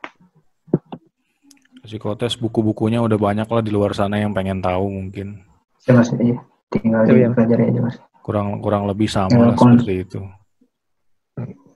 Psikotes 1.80 2.36
buku-bukunya 2.36 2.99
udah 2.99 3.15
banyak 3.15 3.47
lah 3.47 3.63
di 3.63 3.71
luar 3.71 3.95
sana 3.95 4.19
yang 4.19 4.36
pengen 4.36 4.60
tahu 4.60 4.91
mungkin. 4.91 5.41
Siapa 5.80 6.04
sih? 6.04 6.19
Iya. 6.19 6.38
Tinggal 6.69 7.02
ya, 7.10 7.32
dipelajari 7.32 7.63
aja 7.73 7.80
mas. 7.82 7.95
Kurang 8.21 8.62
kurang 8.62 8.86
lebih 8.86 9.10
sama 9.10 9.34
Ya, 9.34 9.41
lah 9.49 9.56
kon- 9.58 9.80
seperti 9.80 9.93
itu. 10.06 10.21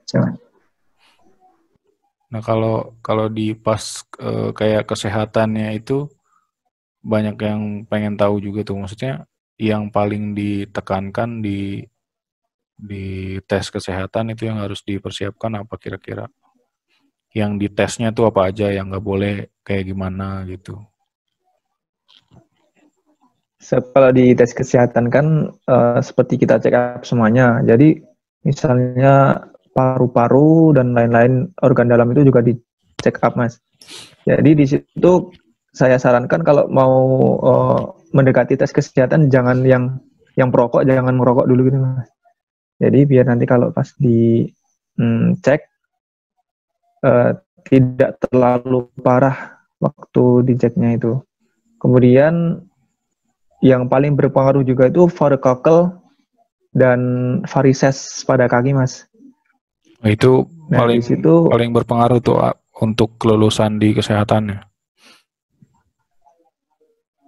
Siapa? 0.05 0.37
Nah, 2.29 2.41
kalau 2.41 2.97
kalau 3.01 3.29
di 3.29 3.53
pas 3.57 4.05
eh, 4.21 4.49
kayak 4.53 4.89
kesehatannya 4.89 5.77
itu 5.77 6.09
banyak 7.01 7.37
yang 7.41 7.61
pengen 7.89 8.17
tahu 8.17 8.37
juga 8.37 8.61
tuh. 8.65 8.77
Maksudnya 8.77 9.25
yang 9.57 9.93
paling 9.93 10.33
ditekankan 10.33 11.41
di 11.43 11.83
di 12.73 13.37
tes 13.45 13.69
kesehatan 13.69 14.33
itu 14.33 14.49
yang 14.49 14.59
harus 14.59 14.81
dipersiapkan 14.81 15.61
apa 15.61 15.77
kira-kira? 15.77 16.27
Yang 17.33 17.51
di 17.57 17.67
tesnya 17.73 18.09
tuh 18.13 18.29
apa 18.29 18.49
aja 18.49 18.69
yang 18.69 18.89
nggak 18.93 19.05
boleh 19.05 19.35
kayak 19.65 19.89
gimana 19.89 20.45
gitu. 20.45 20.77
Kalau 23.63 24.11
di 24.11 24.35
tes 24.35 24.51
kesehatan 24.51 25.07
kan 25.07 25.47
eh, 25.49 25.99
seperti 26.03 26.35
kita 26.35 26.59
check 26.59 26.75
up 26.75 27.07
semuanya. 27.07 27.63
Jadi 27.63 27.95
misalnya 28.43 29.39
paru-paru 29.71 30.75
dan 30.75 30.91
lain-lain 30.91 31.49
organ 31.63 31.87
dalam 31.89 32.11
itu 32.11 32.27
juga 32.27 32.43
di 32.43 32.53
check 32.99 33.23
up 33.23 33.39
mas. 33.39 33.57
Jadi 34.27 34.51
di 34.53 34.65
situ 34.67 35.13
saya 35.73 35.97
sarankan 35.97 36.43
kalau 36.43 36.67
mau 36.67 36.93
eh, 37.39 38.02
mendekati 38.13 38.55
tes 38.55 38.71
kesehatan 38.71 39.27
jangan 39.33 39.65
yang 39.65 39.99
yang 40.37 40.49
perokok 40.49 40.85
jangan 40.85 41.13
merokok 41.17 41.49
dulu 41.49 41.67
gitu 41.69 41.77
mas. 41.81 42.09
Jadi 42.77 42.99
biar 43.05 43.25
nanti 43.29 43.45
kalau 43.45 43.69
pas 43.69 43.89
di 43.97 44.47
hmm, 44.97 45.41
cek 45.41 45.61
eh, 47.05 47.31
tidak 47.67 48.11
terlalu 48.23 48.89
parah 49.01 49.59
waktu 49.81 50.47
diceknya 50.47 50.97
itu. 50.97 51.19
Kemudian 51.81 52.63
yang 53.63 53.87
paling 53.87 54.15
berpengaruh 54.15 54.63
juga 54.63 54.87
itu 54.91 55.07
varicocele 55.07 55.99
dan 56.75 56.99
varises 57.47 58.23
pada 58.27 58.47
kaki, 58.51 58.75
Mas. 58.75 59.07
Itu 60.03 60.47
Nah, 60.71 60.87
paling 60.87 61.05
situ 61.05 61.51
paling 61.51 61.69
berpengaruh 61.75 62.19
tuh 62.23 62.39
untuk 62.79 63.19
kelulusan 63.21 63.77
di 63.77 63.93
kesehatannya. 63.93 64.72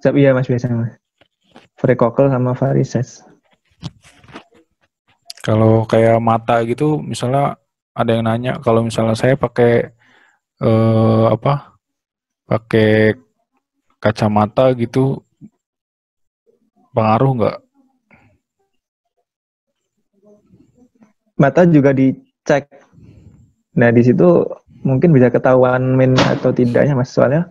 Siap, 0.06 0.22
iya 0.22 0.38
Mas 0.38 0.46
biasanya, 0.46 0.86
Mas. 0.86 0.94
Varicocele 1.82 2.30
sama 2.30 2.54
varises. 2.54 3.26
Kalau 5.41 5.89
kayak 5.89 6.22
mata 6.22 6.62
gitu, 6.62 7.02
misalnya 7.02 7.58
ada 7.98 8.13
yang 8.13 8.30
nanya, 8.30 8.62
kalau 8.62 8.86
misalnya 8.86 9.18
saya 9.18 9.34
pakai 9.34 9.98
eh, 10.62 11.26
apa? 11.26 11.74
Pakai 12.46 13.18
kacamata 13.98 14.78
gitu, 14.78 15.26
pengaruh 16.94 17.32
nggak? 17.41 17.58
Mata 21.41 21.65
juga 21.65 21.98
dicek. 21.98 22.70
Nah, 23.74 23.89
di 23.89 24.06
situ 24.06 24.54
mungkin 24.86 25.18
bisa 25.18 25.34
ketahuan 25.34 25.98
min 25.98 26.13
atau 26.13 26.54
tidaknya, 26.54 26.94
Mas. 26.94 27.10
Soalnya 27.10 27.50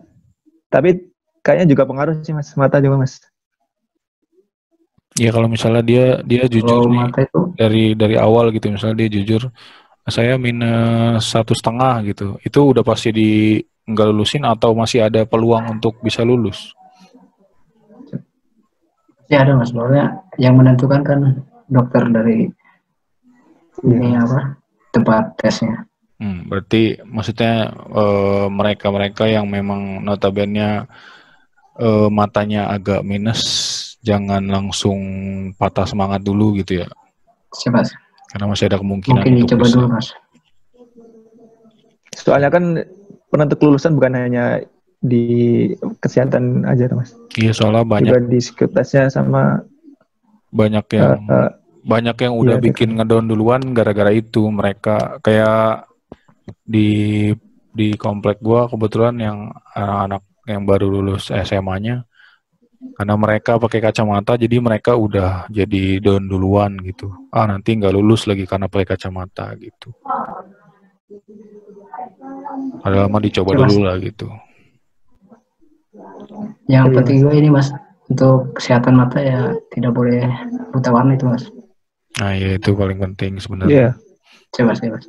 Tapi 0.70 1.13
kayaknya 1.44 1.76
juga 1.76 1.84
pengaruh 1.84 2.24
sih 2.24 2.32
mas, 2.32 2.48
mata 2.56 2.80
juga 2.80 2.96
mas. 3.04 3.20
Ya 5.14 5.30
kalau 5.30 5.46
misalnya 5.46 5.84
dia 5.84 6.06
dia 6.26 6.48
jujur 6.48 6.90
nih 6.90 7.06
mata 7.06 7.22
itu 7.22 7.40
dari 7.54 7.94
dari 7.94 8.16
awal 8.18 8.50
gitu 8.50 8.72
misalnya 8.72 9.06
dia 9.06 9.22
jujur 9.22 9.46
saya 10.10 10.34
minus 10.34 11.30
satu 11.30 11.54
setengah 11.54 12.02
gitu 12.10 12.34
itu 12.42 12.58
udah 12.58 12.82
pasti 12.82 13.14
di 13.14 13.30
nggak 13.86 14.10
lulusin 14.10 14.42
atau 14.42 14.74
masih 14.74 15.06
ada 15.06 15.22
peluang 15.22 15.78
untuk 15.78 16.02
bisa 16.02 16.26
lulus 16.26 16.74
ya 19.30 19.46
ada 19.46 19.54
mas 19.54 19.70
soalnya 19.70 20.18
yang 20.34 20.58
menentukan 20.58 21.00
kan 21.06 21.20
dokter 21.70 22.10
dari 22.10 22.50
ini 23.82 24.14
apa 24.16 24.56
tempat 24.94 25.34
tesnya. 25.34 25.82
Hmm, 26.22 26.46
berarti 26.46 27.02
maksudnya 27.02 27.74
eh, 27.74 28.46
mereka-mereka 28.46 29.26
yang 29.26 29.50
memang 29.50 30.06
notabene 30.06 30.86
eh, 31.78 32.08
matanya 32.10 32.70
agak 32.70 33.02
minus, 33.06 33.42
jangan 34.04 34.44
langsung 34.44 34.98
patah 35.56 35.88
semangat 35.88 36.20
dulu 36.22 36.58
gitu 36.60 36.84
ya, 36.84 36.88
Siapa? 37.54 37.86
Karena 38.34 38.50
masih 38.50 38.66
ada 38.66 38.82
kemungkinan 38.82 39.22
Mungkin 39.22 39.34
untuk 39.46 39.58
dicoba 39.62 39.66
dulu 39.70 39.86
mas. 39.94 40.08
Soalnya 42.18 42.50
kan 42.50 42.64
penentu 43.30 43.54
kelulusan 43.58 43.94
bukan 43.94 44.18
hanya 44.18 44.44
di 44.98 45.24
kesehatan 46.02 46.66
aja 46.66 46.90
mas. 46.90 47.14
Iya 47.38 47.54
soalnya 47.54 47.86
banyak 47.86 48.10
Juga 48.10 48.22
di 48.26 48.38
psikotesnya 48.42 49.12
sama 49.12 49.62
banyak 50.50 50.86
yang 50.98 51.22
eh, 51.30 51.34
eh, 51.34 51.50
banyak 51.84 52.16
yang 52.24 52.34
udah 52.38 52.56
Iya, 52.58 52.64
bikin 52.64 52.90
ngedown 52.98 53.26
duluan 53.28 53.62
gara-gara 53.76 54.10
itu 54.10 54.50
mereka 54.50 55.20
kayak 55.22 55.90
di 56.64 57.30
di 57.74 57.94
komplek 57.98 58.40
gua 58.40 58.66
kebetulan 58.70 59.14
yang 59.18 59.38
anak-anak 59.74 60.22
yang 60.44 60.62
baru 60.68 60.88
lulus 60.88 61.32
SMA-nya 61.32 62.04
karena 62.92 63.14
mereka 63.16 63.56
pakai 63.56 63.80
kacamata 63.80 64.36
jadi 64.36 64.60
mereka 64.60 64.92
udah 64.92 65.48
jadi 65.48 66.04
down 66.04 66.28
duluan 66.28 66.76
gitu 66.84 67.08
ah 67.32 67.48
nanti 67.48 67.72
nggak 67.80 67.96
lulus 67.96 68.28
lagi 68.28 68.44
karena 68.44 68.68
pakai 68.68 68.92
kacamata 68.92 69.56
gitu 69.56 69.96
padahal 72.84 73.08
mah 73.08 73.22
dicoba 73.24 73.56
Mas. 73.56 73.60
dulu 73.72 73.78
lah 73.88 73.96
gitu 74.00 74.28
Yang 76.64 76.86
penting 76.96 77.16
juga 77.20 77.34
ini 77.36 77.48
mas 77.52 77.68
untuk 78.08 78.56
kesehatan 78.56 78.96
mata 78.96 79.20
ya 79.20 79.52
tidak 79.72 79.92
boleh 79.96 80.24
buta 80.72 80.92
warna 80.92 81.16
itu 81.16 81.24
mas. 81.28 81.44
nah 82.20 82.32
ya 82.36 82.56
itu 82.56 82.72
paling 82.76 83.00
penting 83.00 83.40
sebenarnya 83.40 83.72
iya. 83.72 83.88
Coba 84.54 84.72
sih 84.78 84.86
mas. 84.86 85.04